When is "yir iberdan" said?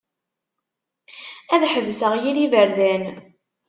2.21-3.03